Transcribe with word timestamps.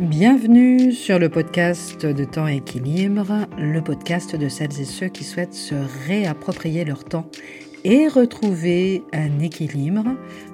Bienvenue 0.00 0.90
sur 0.90 1.20
le 1.20 1.28
podcast 1.28 2.04
de 2.04 2.24
Temps 2.24 2.48
Équilibre, 2.48 3.46
le 3.56 3.80
podcast 3.80 4.34
de 4.34 4.48
celles 4.48 4.80
et 4.80 4.84
ceux 4.84 5.06
qui 5.06 5.22
souhaitent 5.22 5.54
se 5.54 5.76
réapproprier 6.08 6.84
leur 6.84 7.04
temps 7.04 7.30
et 7.84 8.08
retrouver 8.08 9.04
un 9.12 9.38
équilibre. 9.38 10.04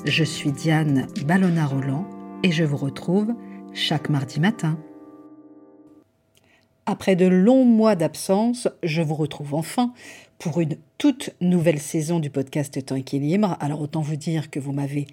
Je 0.04 0.24
suis 0.24 0.53
Diane 0.53 1.06
Ballona-Roland 1.24 2.06
et 2.42 2.53
je 2.53 2.64
vous 2.64 2.76
retrouve 2.76 3.32
chaque 3.72 4.11
mardi 4.11 4.40
matin. 4.40 4.78
Après 6.84 7.16
de 7.16 7.26
longs 7.26 7.64
mois 7.64 7.96
d'absence, 7.96 8.68
je 8.82 9.00
vous 9.00 9.14
retrouve 9.14 9.54
enfin 9.54 9.94
pour 10.38 10.60
une 10.60 10.76
toute 10.98 11.30
nouvelle 11.40 11.78
saison 11.78 12.20
du 12.20 12.28
podcast 12.28 12.84
Temps 12.84 12.96
Équilibre. 12.96 13.56
Alors 13.60 13.80
autant 13.80 14.02
vous 14.02 14.16
dire 14.16 14.50
que 14.50 14.60
vous 14.60 14.72
m'avez 14.72 15.06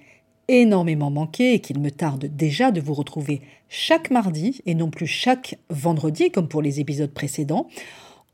énormément 0.48 1.12
manqué 1.12 1.54
et 1.54 1.60
qu'il 1.60 1.80
me 1.80 1.92
tarde 1.92 2.26
déjà 2.26 2.72
de 2.72 2.82
vous 2.82 2.94
retrouver 2.94 3.42
chaque 3.70 4.12
mardi 4.12 4.62
et 4.66 4.76
non 4.76 4.90
plus 4.90 5.08
chaque 5.08 5.58
vendredi 5.70 6.32
comme 6.32 6.48
pour 6.48 6.62
les 6.62 6.80
épisodes 6.80 7.12
précédents. 7.12 7.68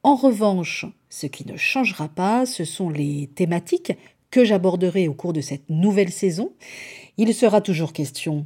En 0.03 0.15
revanche, 0.15 0.85
ce 1.09 1.27
qui 1.27 1.47
ne 1.47 1.57
changera 1.57 2.09
pas, 2.09 2.45
ce 2.45 2.65
sont 2.65 2.89
les 2.89 3.29
thématiques 3.35 3.93
que 4.31 4.43
j'aborderai 4.43 5.07
au 5.07 5.13
cours 5.13 5.33
de 5.33 5.41
cette 5.41 5.69
nouvelle 5.69 6.11
saison. 6.11 6.51
Il 7.17 7.33
sera 7.33 7.61
toujours 7.61 7.93
question 7.93 8.45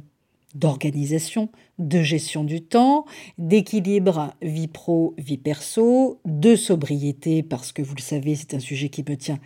d'organisation, 0.54 1.48
de 1.78 2.02
gestion 2.02 2.44
du 2.44 2.62
temps, 2.62 3.04
d'équilibre 3.38 4.34
vie 4.42 4.68
pro, 4.68 5.14
vie 5.18 5.38
perso, 5.38 6.20
de 6.24 6.56
sobriété, 6.56 7.42
parce 7.42 7.72
que 7.72 7.82
vous 7.82 7.94
le 7.94 8.02
savez, 8.02 8.34
c'est 8.34 8.54
un 8.54 8.60
sujet 8.60 8.88
qui 8.88 9.04
me 9.08 9.16
tient 9.16 9.38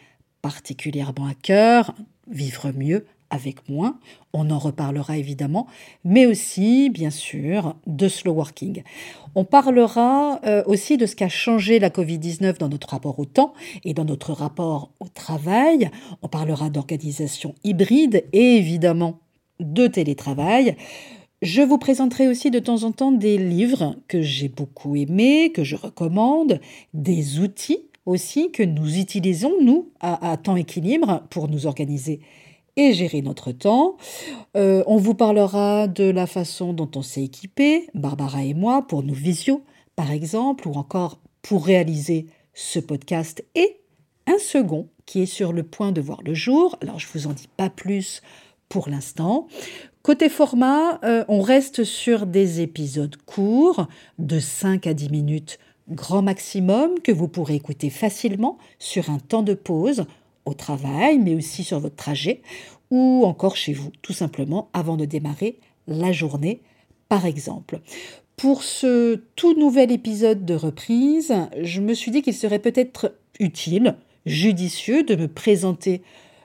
particulièrement 0.43 1.27
à 1.27 1.35
cœur, 1.35 1.95
vivre 2.31 2.73
mieux, 2.73 3.07
avec 3.33 3.67
moins, 3.69 3.99
on 4.35 4.51
en 4.51 4.59
reparlera 4.59 5.17
évidemment, 5.17 5.67
mais 6.05 6.27
aussi, 6.27 6.91
bien 6.91 7.11
sûr, 7.11 7.75
de 7.87 8.07
slow 8.07 8.35
working. 8.35 8.83
On 9.35 9.45
parlera 9.45 10.39
euh, 10.45 10.63
aussi 10.67 10.99
de 10.99 11.07
ce 11.07 11.17
qu'a 11.17 11.31
changé 11.31 11.79
la 11.79 11.89
Covid-19 11.89 12.59
dans 12.59 12.69
notre 12.69 12.91
rapport 12.91 13.19
au 13.19 13.25
temps 13.25 13.55
et 13.85 13.95
dans 13.95 14.05
notre 14.05 14.33
rapport 14.33 14.91
au 15.01 15.09
travail. 15.09 15.91
On 16.21 16.29
parlera 16.29 16.69
d'organisation 16.69 17.55
hybride 17.65 18.25
et 18.35 18.57
évidemment 18.57 19.19
de 19.61 19.87
télétravail. 19.87 20.77
Je 21.41 21.63
vous 21.63 21.79
présenterai 21.79 22.29
aussi 22.29 22.51
de 22.51 22.59
temps 22.59 22.85
en 22.85 22.93
temps 22.93 23.13
des 23.13 23.39
livres 23.39 23.97
que 24.09 24.21
j'ai 24.21 24.49
beaucoup 24.49 24.95
aimés, 24.95 25.53
que 25.53 25.65
je 25.65 25.77
recommande, 25.77 26.61
des 26.93 27.41
outils 27.41 27.87
aussi 28.05 28.51
que 28.51 28.63
nous 28.63 28.99
utilisons, 28.99 29.53
nous, 29.63 29.89
à, 30.01 30.33
à 30.33 30.37
temps 30.37 30.57
équilibre, 30.57 31.23
pour 31.31 31.49
nous 31.49 31.67
organiser 31.67 32.21
et 32.77 32.93
gérer 32.93 33.23
notre 33.23 33.53
temps. 33.53 33.97
Euh, 34.57 34.83
on 34.87 34.97
vous 34.97 35.15
parlera 35.15 35.89
de 35.89 36.05
la 36.05 36.27
façon 36.27 36.73
dont 36.73 36.91
on 36.97 37.03
s'est 37.03 37.25
équipé, 37.25 37.89
Barbara 37.95 38.45
et 38.45 38.55
moi, 38.55 38.83
pour 38.87 39.03
nos 39.03 39.15
visios, 39.15 39.63
par 39.97 40.11
exemple, 40.11 40.69
ou 40.69 40.73
encore 40.75 41.19
pour 41.43 41.67
réaliser 41.67 42.27
ce 42.55 42.79
podcast 42.79 43.45
et 43.55 43.81
un 44.27 44.39
second 44.39 44.89
qui 45.07 45.23
est 45.23 45.27
sur 45.27 45.53
le 45.53 45.63
point 45.63 45.93
de 45.93 46.01
voir 46.01 46.23
le 46.23 46.35
jour. 46.35 46.77
Alors 46.81 46.99
je 46.99 47.09
vous 47.13 47.27
en 47.27 47.33
dis 47.33 47.49
pas 47.57 47.71
plus 47.71 48.23
pour 48.69 48.89
l'instant. 48.89 49.49
Côté 50.03 50.29
format, 50.29 50.99
euh, 51.05 51.25
on 51.29 51.43
reste 51.43 51.85
sur 51.85 52.27
des 52.27 52.61
épisodes 52.61 53.17
courts 53.25 53.87
de 54.19 54.41
5 54.41 54.87
à 54.87 54.95
10 54.95 55.11
minutes 55.11 55.59
grand 55.89 56.23
maximum 56.23 57.01
que 57.01 57.13
vous 57.13 57.29
pourrez 57.29 57.55
écouter 57.55 57.91
facilement 57.91 58.59
sur 58.79 59.11
un 59.11 59.19
temps 59.19 59.43
de 59.43 59.55
pause 59.55 60.07
au 60.45 60.55
travail, 60.55 61.19
mais 61.19 61.35
aussi 61.35 61.65
sur 61.65 61.81
votre 61.81 61.97
trajet, 61.97 62.43
ou 62.91 63.23
encore 63.25 63.57
chez 63.57 63.73
vous, 63.73 63.91
tout 64.03 64.13
simplement, 64.13 64.69
avant 64.73 64.97
de 64.97 65.05
démarrer 65.05 65.59
la 65.87 66.13
journée, 66.13 66.61
par 67.09 67.27
exemple. 67.27 67.81
Pour 68.37 68.63
ce 68.63 69.17
tout 69.37 69.59
nouvel 69.59 69.93
épisode 69.93 70.45
de 70.45 70.55
reprise, 70.55 71.33
je 71.61 71.81
me 71.81 71.95
suis 71.95 72.11
dit 72.11 72.23
qu'il 72.23 72.35
serait 72.35 72.59
peut-être 72.59 73.15
utile, 73.39 73.97
judicieux, 74.27 75.05
de 75.05 75.17
me 75.17 75.29
présenter 75.29 76.03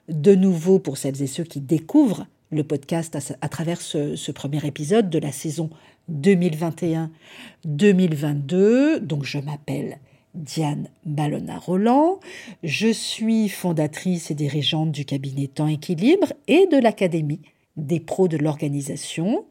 de 0.10 0.36
nouveau 0.36 0.80
pour 0.80 0.98
celles 0.98 1.22
et 1.22 1.28
ceux 1.28 1.44
qui 1.44 1.60
découvrent 1.60 2.28
le 2.50 2.64
podcast 2.64 3.18
à, 3.42 3.50
travers 3.50 3.82
ce, 3.82 4.16
ce 4.16 4.32
premier 4.32 4.66
épisode 4.66 5.10
de 5.10 5.20
la 5.20 5.34
saison 5.34 5.70
2021-2022. 6.12 9.00
Donc 9.00 9.26
je 9.26 9.40
m'appelle 9.40 9.98
Diane 10.38 10.90
Ballona-Roland. 11.06 12.20
Je 12.64 12.88
suis 12.88 13.50
fondatrice 13.50 14.32
et 14.32 14.36
dirigeante 14.36 14.92
du 14.92 15.06
cabinet 15.06 15.48
Temps 15.48 15.68
Équilibre 15.68 16.34
et 16.48 16.68
de 16.68 16.78
l'Académie 16.78 17.42
des 17.76 18.00
pros 18.00 18.28
de 18.28 18.38
l'organisation. 18.38 19.46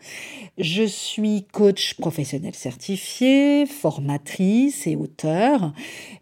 Je 0.58 0.82
suis 0.82 1.44
coach 1.52 1.94
professionnel 1.94 2.54
certifié, 2.54 3.66
formatrice 3.66 4.86
et 4.86 4.96
auteur 4.96 5.72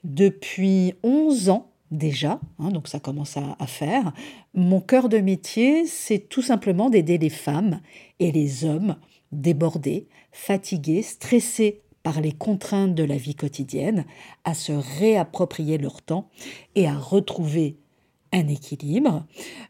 depuis 0.05 0.95
11 1.03 1.49
ans 1.49 1.71
déjà, 1.91 2.41
hein, 2.59 2.71
donc 2.71 2.89
ça 2.89 3.01
commence 3.01 3.37
à, 3.37 3.57
à, 3.59 3.67
faire. 3.67 4.13
Mon 4.53 4.81
cœur 4.81 5.09
de 5.09 5.19
métier, 5.19 5.87
c'est 5.87 6.29
tout 6.29 6.43
simplement 6.43 6.91
d'aider 6.91 7.19
les 7.19 7.31
femmes 7.31 7.81
et 8.19 8.33
les 8.33 8.65
hommes 8.65 8.97
débordés, 9.33 10.07
fatigués, 10.33 11.03
stressés 11.03 11.83
par 12.05 12.21
les 12.21 12.31
contraintes 12.31 12.95
de 12.95 13.03
la 13.03 13.17
vie 13.17 13.35
quotidienne, 13.35 14.05
à 14.45 14.55
se 14.55 14.73
réapproprier 15.01 15.79
leur 15.79 16.03
temps 16.03 16.29
et 16.77 16.87
à 16.87 16.97
retrouver 16.97 17.79
un 18.31 18.47
équilibre. 18.47 19.27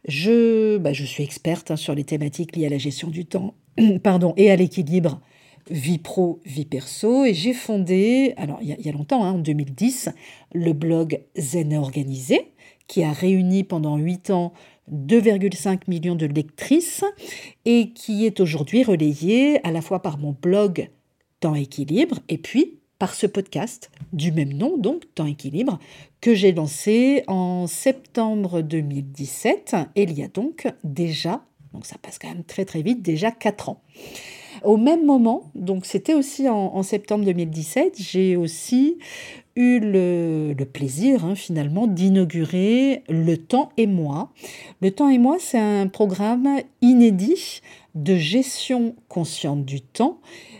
Je, 0.07 0.77
bah, 0.77 0.93
je 0.93 1.05
suis 1.05 1.23
experte 1.23 1.71
hein, 1.71 1.77
sur 1.77 1.95
les 1.95 2.05
thématiques 2.05 2.57
liées 2.57 2.67
à 2.67 2.71
la 2.71 2.79
gestion 2.79 3.09
du 3.09 3.25
temps 3.25 3.55
pardon, 4.03 4.35
et 4.37 4.51
à 4.51 4.57
l'équilibre 4.57 5.21
vie 5.71 5.99
pro, 5.99 6.41
vie 6.45 6.65
perso. 6.65 7.25
Et 7.25 7.35
j'ai 7.35 7.55
fondé, 7.55 8.35
alors 8.37 8.59
il 8.61 8.77
y, 8.79 8.89
a 8.89 8.93
longtemps, 8.93 9.25
hein, 9.25 9.33
en 9.33 9.39
2010, 9.39 10.11
le 10.53 10.73
blog 10.73 11.21
Zen 11.37 11.75
Organisé, 11.75 12.53
qui 12.87 13.03
a 13.03 13.13
réuni 13.13 13.65
pendant 13.65 13.97
8 13.97 14.31
ans 14.31 14.53
2,5 14.93 15.83
millions 15.89 16.17
de 16.17 16.27
lectrices 16.27 17.05
et 17.65 17.91
qui 17.93 18.27
est 18.27 18.41
aujourd'hui 18.41 18.85
relayé 18.85 19.65
à 19.67 19.73
la 19.73 19.81
fois 19.81 20.03
par 20.03 20.19
mon 20.19 20.37
blog 20.39 20.91
Temps 21.45 21.55
Équilibre, 21.55 22.21
et 22.31 22.39
puis 22.39 22.79
par 22.99 23.15
ce 23.15 23.27
podcast 23.27 23.91
du 24.15 24.33
même 24.33 24.55
nom, 24.55 24.79
donc 24.79 25.03
Temps 25.15 25.27
Équilibre, 25.27 25.79
que 26.23 26.35
j'ai 26.35 26.53
lancé 26.53 27.23
en 27.27 27.67
septembre 27.67 28.63
2017, 28.63 29.77
et 29.95 30.05
il 30.05 30.19
y 30.19 30.23
a 30.23 30.29
donc 30.29 30.67
déjà, 30.85 31.45
donc 31.75 31.85
ça 31.85 31.97
passe 32.01 32.19
quand 32.19 32.29
même 32.29 32.45
très 32.45 32.65
très 32.65 32.81
vite, 32.81 33.03
déjà 33.03 33.31
4 33.31 33.69
ans. 33.69 33.83
Au 34.63 34.79
même 34.79 35.05
moment, 35.05 35.51
donc 35.55 35.85
c'était 35.85 36.15
aussi 36.15 36.49
en, 36.49 36.83
septembre 36.83 37.27
2017, 37.27 37.97
j'ai 38.01 38.37
aussi 38.37 38.97
eu 39.57 39.81
le, 39.81 40.55
plaisir 40.65 41.25
hein, 41.25 41.35
finalement 41.35 41.87
d'inaugurer 41.87 43.03
Le 43.09 43.37
Temps 43.37 43.71
et 43.77 43.87
moi. 43.87 44.31
Le 44.81 44.91
Temps 44.91 45.09
et 45.09 45.19
moi, 45.19 45.37
c'est 45.39 45.59
un 45.59 45.89
programme 45.89 46.61
inédit 46.83 47.61
de 47.95 48.17
gestion 48.17 48.97
consciente 49.09 49.65
du 49.65 49.81
temps 49.81 50.19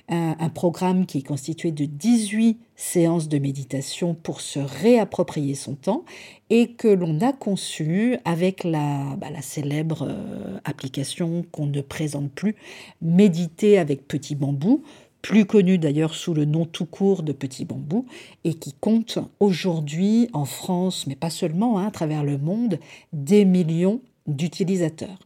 un, 0.09 0.49
programme 0.51 1.07
qui 1.07 1.19
est 1.19 1.27
constitué 1.27 1.73
de 1.73 1.87
18 1.87 2.59
séances 2.77 3.29
de 3.29 3.39
méditation 3.39 4.15
pour 4.15 4.41
se 4.41 4.59
réapproprier 4.59 5.55
son 5.55 5.75
temps 5.75 6.05
et 6.51 6.73
que 6.73 6.89
l'on 6.89 7.21
a 7.21 7.33
conçu 7.33 8.19
avec 8.25 8.65
la, 8.65 9.17
bah, 9.17 9.31
la 9.31 9.41
célèbre 9.41 10.07
euh, 10.09 10.59
application 10.65 11.45
qu'on 11.53 11.67
ne 11.67 11.81
présente 11.81 12.31
plus, 12.33 12.55
Méditer 13.01 13.79
avec 13.79 14.07
Petit 14.07 14.35
Bambou, 14.35 14.83
plus 15.25 15.47
connue 15.47 15.79
d'ailleurs 15.79 16.15
sous 16.15 16.35
le 16.35 16.45
nom 16.45 16.67
tout 16.67 16.85
court 16.85 17.23
de 17.23 17.33
Petit 17.33 17.65
Bambou, 17.65 18.05
et 18.45 18.53
qui 18.53 18.75
compte 18.75 19.19
aujourd'hui 19.41 20.29
en 20.35 20.45
France, 20.45 21.07
mais 21.07 21.17
pas 21.17 21.31
seulement, 21.31 21.79
hein, 21.79 21.87
à 21.87 21.91
travers 21.91 22.23
le 22.23 22.37
monde, 22.37 22.79
des 23.15 23.47
millions 23.47 24.03
d'utilisateurs. 24.27 25.19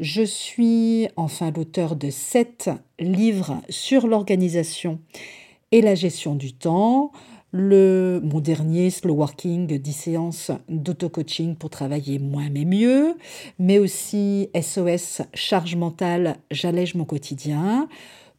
Je 0.00 0.22
suis 0.22 1.08
enfin 1.16 1.52
l'auteur 1.54 1.94
de 1.94 2.08
sept 2.08 2.70
livres 2.98 3.60
sur 3.68 4.06
l'organisation 4.06 4.98
et 5.72 5.82
la 5.82 5.94
gestion 5.94 6.34
du 6.34 6.54
temps. 6.54 7.12
Le, 7.52 8.22
mon 8.24 8.40
dernier, 8.40 8.88
Slow 8.88 9.14
Working, 9.14 9.66
10 9.66 9.92
séances 9.92 10.50
d'auto-coaching 10.70 11.54
pour 11.54 11.68
travailler 11.68 12.18
moins 12.18 12.48
mais 12.48 12.64
mieux, 12.64 13.14
mais 13.58 13.78
aussi 13.78 14.48
SOS, 14.58 15.20
charge 15.34 15.76
mentale, 15.76 16.38
j'allège 16.50 16.94
mon 16.94 17.04
quotidien. 17.04 17.88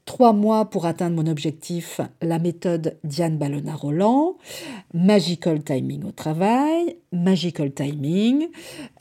Trois 0.10 0.34
mois 0.34 0.66
pour 0.66 0.88
atteindre 0.88 1.16
mon 1.16 1.30
objectif, 1.30 2.02
la 2.24 2.40
méthode 2.40 2.98
Diane 3.04 3.38
Ballona-Roland, 3.38 4.38
Magical 4.96 5.64
Timing 5.64 6.04
au 6.04 6.12
travail, 6.12 6.98
Magical 7.12 7.72
Timing, 7.72 8.48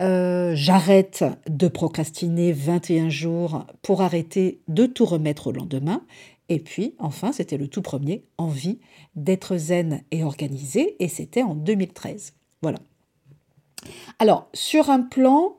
euh, 0.03 0.53
j'arrête 0.55 1.25
de 1.49 1.67
procrastiner 1.67 2.53
21 2.53 3.09
jours 3.09 3.65
pour 3.81 4.03
arrêter 4.03 4.61
de 4.69 4.85
tout 4.85 5.07
remettre 5.07 5.47
au 5.47 5.53
lendemain, 5.53 6.03
et 6.51 6.59
puis 6.59 6.95
enfin 6.99 7.33
c'était 7.33 7.57
le 7.57 7.69
tout 7.69 7.81
premier, 7.81 8.27
envie 8.37 8.79
d'être 9.17 9.57
zen 9.57 10.03
et 10.11 10.23
organisé, 10.23 11.03
et 11.03 11.09
c'était 11.09 11.43
en 11.43 11.55
2013. 11.55 12.35
Voilà. 12.61 12.81
Alors, 14.19 14.51
sur 14.53 14.91
un 14.91 15.01
plan 15.01 15.58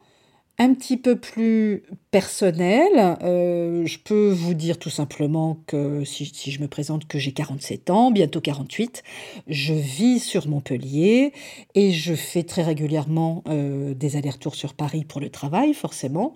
un 0.60 0.74
petit 0.74 0.98
peu 0.98 1.16
plus 1.16 1.84
personnel, 2.12 3.18
euh, 3.24 3.86
je 3.86 3.98
peux 3.98 4.30
vous 4.30 4.54
dire 4.54 4.78
tout 4.78 4.90
simplement 4.90 5.58
que 5.68 6.04
si, 6.04 6.52
je 6.52 6.62
me 6.62 6.68
présente 6.68 7.08
que 7.08 7.18
j'ai 7.18 7.32
47 7.32 7.90
ans, 7.90 8.12
bientôt 8.12 8.42
48, 8.42 9.04
je 9.48 9.74
vis 9.74 10.20
sur 10.20 10.50
Montpellier 10.50 11.32
et 11.76 11.92
je 11.94 12.14
fais 12.14 12.44
très 12.44 12.64
régulièrement 12.64 13.42
euh, 13.48 13.94
des 13.94 14.18
allers-retours 14.18 14.56
sur 14.56 14.74
Paris 14.74 15.06
pour 15.06 15.22
le 15.22 15.30
travail, 15.30 15.74
forcément. 15.74 16.34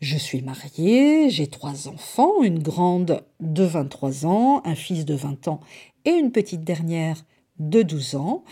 Je 0.00 0.18
suis 0.18 0.42
mariée, 0.42 1.30
j'ai 1.30 1.46
trois 1.46 1.86
enfants, 1.86 2.42
une 2.42 2.58
grande 2.58 3.22
de 3.38 3.62
23 3.62 4.26
ans, 4.26 4.62
un 4.64 4.74
fils 4.74 5.04
de 5.04 5.14
20 5.14 5.46
ans 5.46 5.60
et 6.04 6.10
une 6.10 6.32
petite 6.32 6.64
dernière 6.64 7.24
de 7.60 7.82
12 7.82 8.16
ans. 8.16 8.42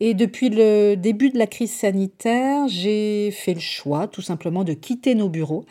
Et 0.00 0.14
depuis 0.14 0.48
le 0.48 0.94
début 0.94 1.30
de 1.30 1.38
la 1.38 1.46
crise 1.46 1.72
sanitaire, 1.72 2.66
j'ai 2.68 3.30
fait 3.30 3.54
le 3.54 3.60
choix 3.60 4.08
tout 4.08 4.22
simplement 4.22 4.64
de 4.64 4.72
quitter 4.72 5.14
nos 5.14 5.28
bureaux 5.28 5.64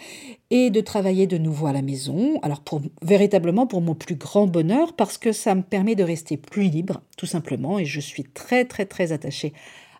et 0.51 0.69
de 0.69 0.81
travailler 0.81 1.25
de 1.25 1.37
nouveau 1.37 1.67
à 1.67 1.73
la 1.73 1.81
maison. 1.81 2.39
Alors 2.43 2.61
pour 2.61 2.81
véritablement 3.01 3.65
pour 3.65 3.81
mon 3.81 3.95
plus 3.95 4.15
grand 4.15 4.45
bonheur 4.45 4.93
parce 4.93 5.17
que 5.17 5.31
ça 5.31 5.55
me 5.55 5.63
permet 5.63 5.95
de 5.95 6.03
rester 6.03 6.37
plus 6.37 6.69
libre 6.69 7.01
tout 7.17 7.25
simplement 7.25 7.79
et 7.79 7.85
je 7.85 7.99
suis 7.99 8.23
très 8.23 8.65
très 8.65 8.85
très 8.85 9.11
attachée 9.11 9.53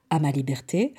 à 0.09 0.19
ma 0.19 0.31
liberté. 0.31 0.93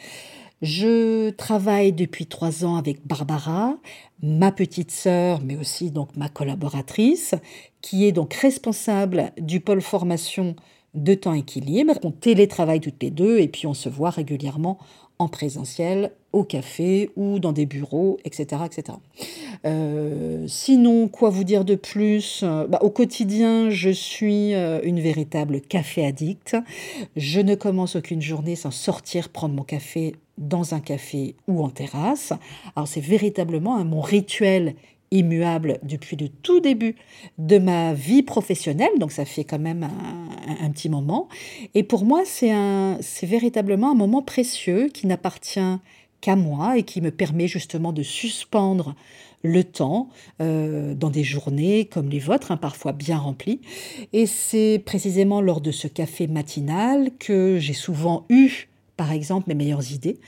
Je 0.62 1.30
travaille 1.30 1.92
depuis 1.92 2.26
trois 2.26 2.64
ans 2.64 2.76
avec 2.76 3.04
Barbara, 3.04 3.76
ma 4.22 4.52
petite 4.52 4.92
sœur, 4.92 5.40
mais 5.44 5.56
aussi 5.56 5.90
donc 5.90 6.16
ma 6.16 6.28
collaboratrice, 6.28 7.34
qui 7.80 8.06
est 8.06 8.12
donc 8.12 8.32
responsable 8.34 9.32
du 9.38 9.58
pôle 9.58 9.82
formation 9.82 10.54
de 10.94 11.14
temps 11.14 11.34
équilibre. 11.34 11.94
On 12.02 12.10
télétravaille 12.10 12.80
toutes 12.80 13.02
les 13.02 13.10
deux 13.10 13.38
et 13.38 13.48
puis 13.48 13.66
on 13.66 13.74
se 13.74 13.88
voit 13.88 14.10
régulièrement 14.10 14.78
en 15.18 15.28
présentiel, 15.28 16.10
au 16.32 16.42
café 16.42 17.10
ou 17.16 17.38
dans 17.38 17.52
des 17.52 17.66
bureaux, 17.66 18.18
etc. 18.24 18.62
etc. 18.64 18.98
Euh, 19.64 20.46
sinon, 20.48 21.08
quoi 21.08 21.30
vous 21.30 21.44
dire 21.44 21.64
de 21.64 21.74
plus? 21.76 22.42
Bah, 22.42 22.78
Au 22.82 22.90
quotidien, 22.90 23.70
je 23.70 23.90
suis 23.90 24.54
euh, 24.54 24.80
une 24.82 25.00
véritable 25.00 25.60
café 25.60 26.04
addict. 26.04 26.56
Je 27.16 27.40
ne 27.40 27.54
commence 27.54 27.94
aucune 27.96 28.22
journée 28.22 28.56
sans 28.56 28.70
sortir 28.70 29.28
prendre 29.28 29.54
mon 29.54 29.62
café 29.62 30.16
dans 30.38 30.74
un 30.74 30.80
café 30.80 31.36
ou 31.46 31.62
en 31.62 31.68
terrasse. 31.68 32.32
Alors 32.74 32.88
c'est 32.88 33.00
véritablement 33.00 33.84
mon 33.84 34.00
rituel 34.00 34.74
immuable 35.12 35.78
depuis 35.82 36.16
le 36.16 36.28
tout 36.28 36.60
début 36.60 36.96
de 37.38 37.58
ma 37.58 37.94
vie 37.94 38.22
professionnelle, 38.22 38.90
donc 38.98 39.12
ça 39.12 39.24
fait 39.24 39.44
quand 39.44 39.58
même 39.58 39.88
un, 40.60 40.70
petit 40.70 40.88
moment. 40.88 41.28
Et 41.74 41.82
pour 41.82 42.04
moi, 42.04 42.22
c'est 42.24 43.26
véritablement 43.26 43.92
un 43.92 43.94
moment 43.94 44.22
précieux 44.22 44.88
qui 44.88 45.06
n'appartient 45.06 45.60
qu'à 46.20 46.36
moi 46.36 46.78
et 46.78 46.82
qui 46.82 47.00
me 47.00 47.10
permet 47.10 47.46
justement 47.46 47.92
de 47.92 48.02
suspendre 48.02 48.94
le 49.42 49.64
temps 49.64 50.08
euh, 50.40 50.94
dans 50.94 51.10
des 51.10 51.24
journées 51.24 51.86
comme 51.86 52.08
les 52.08 52.20
vôtres, 52.20 52.52
hein, 52.52 52.56
parfois 52.56 52.92
bien 52.92 53.18
remplies. 53.18 53.60
Et 54.12 54.26
c'est 54.26 54.80
précisément 54.84 55.40
lors 55.40 55.60
de 55.60 55.72
ce 55.72 55.88
café 55.88 56.26
matinal 56.28 57.10
que 57.18 57.58
j'ai 57.58 57.74
souvent 57.74 58.24
eu 58.28 58.68
par 58.96 59.10
exemple 59.10 59.48
mes 59.48 59.54
meilleures 59.54 59.92
idées, 59.92 60.18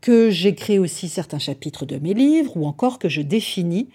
que 0.00 0.30
j'écris 0.30 0.78
aussi 0.78 1.08
certains 1.08 1.38
chapitres 1.38 1.84
de 1.84 1.98
mes 1.98 2.14
livres 2.14 2.56
ou 2.56 2.64
encore 2.64 2.98
que 2.98 3.08
je 3.08 3.20
définis 3.20 3.88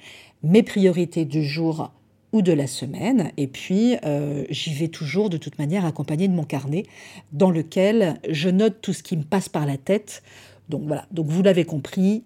mes 0.43 0.63
priorités 0.63 1.25
du 1.25 1.43
jour 1.43 1.91
ou 2.31 2.41
de 2.41 2.51
la 2.51 2.67
semaine. 2.67 3.31
Et 3.37 3.47
puis, 3.47 3.97
euh, 4.05 4.43
j'y 4.49 4.73
vais 4.73 4.87
toujours 4.87 5.29
de 5.29 5.37
toute 5.37 5.57
manière 5.57 5.85
accompagné 5.85 6.27
de 6.27 6.33
mon 6.33 6.43
carnet 6.43 6.83
dans 7.31 7.51
lequel 7.51 8.19
je 8.29 8.49
note 8.49 8.81
tout 8.81 8.93
ce 8.93 9.03
qui 9.03 9.17
me 9.17 9.23
passe 9.23 9.49
par 9.49 9.65
la 9.65 9.77
tête. 9.77 10.23
Donc 10.69 10.83
voilà, 10.85 11.05
donc 11.11 11.27
vous 11.27 11.41
l'avez 11.41 11.65
compris, 11.65 12.23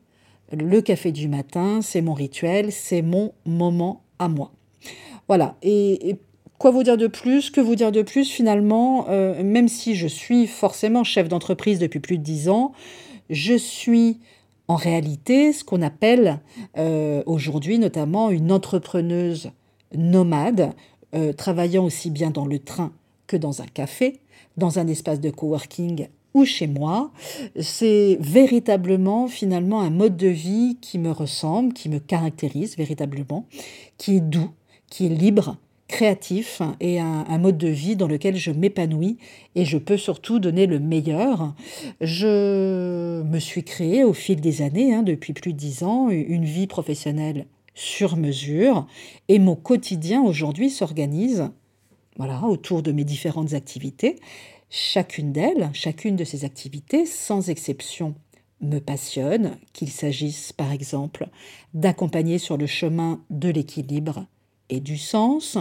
le 0.52 0.82
café 0.82 1.12
du 1.12 1.28
matin, 1.28 1.82
c'est 1.82 2.02
mon 2.02 2.14
rituel, 2.14 2.72
c'est 2.72 3.02
mon 3.02 3.34
moment 3.46 4.04
à 4.20 4.28
moi. 4.28 4.52
Voilà, 5.28 5.56
et, 5.64 6.18
quoi 6.58 6.72
vous 6.72 6.84
dire 6.84 6.98
de 6.98 7.08
plus? 7.08 7.50
Que 7.50 7.62
vous 7.62 7.76
dire 7.76 7.92
de 7.92 8.02
plus 8.02 8.30
Finalement, 8.30 9.08
euh, 9.10 9.42
même 9.42 9.70
si 9.70 9.96
je 9.96 10.08
suis 10.08 10.48
forcément 10.48 11.04
chef 11.04 11.30
d'entreprise 11.30 11.80
depuis 11.80 12.02
plus 12.02 12.18
de 12.18 12.24
dix 12.24 12.50
ans, 12.50 12.74
je 13.30 13.56
suis 13.56 14.20
en 14.68 14.76
réalité 14.76 15.54
ce 15.54 15.64
qu'on 15.64 15.82
appelle 15.82 16.40
euh, 16.78 17.24
aujourd'hui 17.26 17.80
notamment 17.80 18.30
une 18.30 18.52
entrepreneuse 18.52 19.52
nomade, 19.96 20.74
euh, 21.14 21.34
travaillant 21.34 21.86
aussi 21.86 22.10
bien 22.10 22.32
dans 22.32 22.46
le 22.46 22.60
train 22.60 22.92
que 23.28 23.38
dans 23.38 23.62
un 23.62 23.68
café, 23.68 24.20
dans 24.58 24.80
un 24.80 24.88
espace 24.88 25.20
de 25.20 25.30
coworking 25.30 26.08
ou 26.34 26.46
chez 26.46 26.68
moi. 26.68 27.12
C'est 27.60 28.18
véritablement 28.20 29.28
finalement 29.28 29.82
un 29.82 29.92
mode 29.92 30.18
de 30.18 30.28
vie 30.28 30.78
qui 30.82 30.98
me 30.98 31.12
ressemble, 31.12 31.74
qui 31.74 31.90
me 31.90 32.00
caractérise 32.00 32.78
véritablement, 32.78 33.46
qui 33.98 34.18
est 34.18 34.22
doux, 34.22 34.50
qui 34.90 35.06
est 35.06 35.10
libre, 35.10 35.58
créatif 35.94 36.64
et 36.80 37.00
un, 37.00 37.38
mode 37.38 37.60
de 37.60 37.68
vie 37.68 37.96
dans 37.96 38.08
lequel 38.08 38.36
je 38.36 38.50
m'épanouis 38.50 39.20
et 39.54 39.64
je 39.64 39.78
peux 39.78 39.96
surtout 39.96 40.40
donner 40.40 40.66
le 40.66 40.80
meilleur. 40.80 41.54
Je 42.02 43.22
me 43.22 43.38
suis 43.38 43.64
créé 43.64 44.04
au 44.04 44.14
fil 44.14 44.42
des 44.42 44.64
années, 44.64 44.92
hein, 44.92 45.04
depuis 45.04 45.34
plus 45.34 45.54
de 45.54 45.58
dix 45.58 45.84
ans, 45.84 46.10
une 46.10 46.46
vie 46.46 46.66
professionnelle 46.66 47.46
sur 47.76 48.18
mesure 48.18 48.88
et 49.28 49.38
mon 49.38 49.56
quotidien 49.56 50.24
aujourd'hui 50.24 50.72
s'organise 50.72 51.52
voilà, 52.18 52.42
autour 52.44 52.82
de 52.82 52.92
mes 52.92 53.04
différentes 53.04 53.54
activités. 53.54 54.16
Chacune 54.72 55.32
d'elles, 55.32 55.70
chacune 55.74 56.16
de 56.16 56.24
ces 56.24 56.44
activités, 56.44 57.06
sans 57.06 57.52
exception, 57.52 58.16
me 58.62 58.80
passionne, 58.80 59.58
qu'il 59.74 59.92
s'agisse 59.92 60.54
par 60.54 60.72
exemple 60.72 61.28
d'accompagner 61.76 62.40
sur 62.40 62.58
le 62.58 62.66
chemin 62.66 63.22
de 63.30 63.50
l'équilibre 63.50 64.26
du 64.80 64.98
sens, 64.98 65.58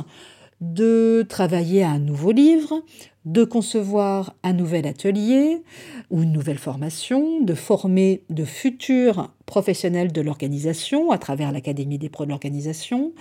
de 0.60 1.26
travailler 1.28 1.82
à 1.82 1.90
un 1.90 1.98
nouveau 1.98 2.30
livre, 2.30 2.82
de 3.24 3.44
concevoir 3.44 4.34
un 4.44 4.52
nouvel 4.52 4.86
atelier 4.86 5.62
ou 6.10 6.22
une 6.22 6.32
nouvelle 6.32 6.58
formation, 6.58 7.40
de 7.40 7.54
former 7.54 8.22
de 8.30 8.44
futurs 8.44 9.30
professionnels 9.44 10.12
de 10.12 10.20
l'organisation 10.20 11.10
à 11.10 11.18
travers 11.18 11.52
l'Académie 11.52 11.98
des 11.98 12.08
pros 12.08 12.24
de 12.24 12.30
l'organisation, 12.30 13.12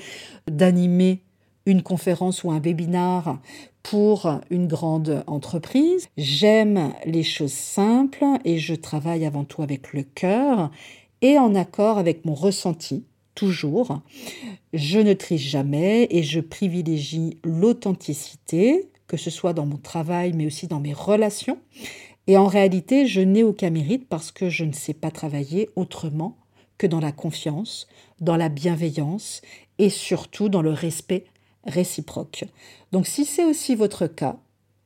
d'animer 0.50 1.24
une 1.66 1.82
conférence 1.82 2.44
ou 2.44 2.52
un 2.52 2.60
webinar 2.60 3.40
pour 3.84 4.40
une 4.50 4.68
grande 4.68 5.24
entreprise. 5.28 6.08
J'aime 6.18 6.94
les 7.06 7.24
choses 7.24 7.54
simples 7.54 8.26
et 8.46 8.58
je 8.58 8.76
travaille 8.76 9.26
avant 9.26 9.46
tout 9.46 9.64
avec 9.64 9.94
le 9.94 10.04
cœur 10.04 10.72
et 11.22 11.38
en 11.38 11.56
accord 11.56 11.98
avec 11.98 12.26
mon 12.26 12.34
ressenti 12.34 13.06
Je 14.74 15.00
ne 15.00 15.14
triche 15.14 15.50
jamais 15.50 16.08
et 16.10 16.24
je 16.24 16.40
privilégie 16.40 17.40
l'authenticité, 17.44 18.90
que 19.08 19.18
ce 19.18 19.30
soit 19.30 19.54
dans 19.54 19.66
mon 19.66 19.78
travail 19.78 20.34
mais 20.34 20.46
aussi 20.46 20.68
dans 20.68 20.80
mes 20.80 20.94
relations. 20.94 21.60
Et 22.28 22.38
en 22.38 22.48
réalité, 22.48 23.08
je 23.08 23.22
n'ai 23.22 23.44
aucun 23.44 23.72
mérite 23.72 24.08
parce 24.08 24.32
que 24.32 24.50
je 24.50 24.64
ne 24.64 24.74
sais 24.74 24.94
pas 24.94 25.12
travailler 25.12 25.70
autrement 25.76 26.38
que 26.78 26.88
dans 26.88 27.00
la 27.00 27.12
confiance, 27.12 27.88
dans 28.20 28.38
la 28.38 28.50
bienveillance 28.50 29.42
et 29.80 29.90
surtout 29.90 30.50
dans 30.50 30.62
le 30.62 30.72
respect 30.72 31.26
réciproque. 31.66 32.46
Donc 32.92 33.08
si 33.08 33.26
c'est 33.26 33.46
aussi 33.46 33.76
votre 33.76 34.08
cas, 34.08 34.40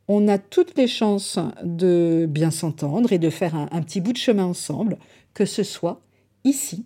on 0.07 0.27
a 0.27 0.37
toutes 0.37 0.77
les 0.77 0.87
chances 0.87 1.39
de 1.63 2.27
bien 2.29 2.51
s'entendre 2.51 3.11
et 3.11 3.19
de 3.19 3.29
faire 3.29 3.55
un 3.55 3.81
petit 3.81 4.01
bout 4.01 4.13
de 4.13 4.17
chemin 4.17 4.45
ensemble, 4.45 4.97
que 5.33 5.45
ce 5.45 5.63
soit 5.63 6.01
ici 6.43 6.85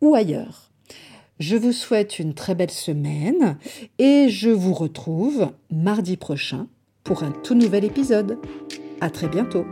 ou 0.00 0.14
ailleurs. 0.14 0.73
Je 1.40 1.56
vous 1.56 1.72
souhaite 1.72 2.18
une 2.18 2.34
très 2.34 2.54
belle 2.54 2.70
semaine 2.70 3.58
et 3.98 4.28
je 4.28 4.50
vous 4.50 4.72
retrouve 4.72 5.50
mardi 5.70 6.16
prochain 6.16 6.68
pour 7.02 7.24
un 7.24 7.32
tout 7.32 7.54
nouvel 7.54 7.84
épisode. 7.84 8.38
À 9.00 9.10
très 9.10 9.28
bientôt. 9.28 9.66